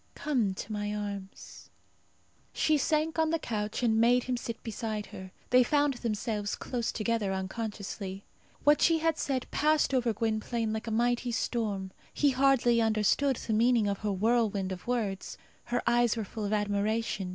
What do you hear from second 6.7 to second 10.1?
together unconsciously. What she said passed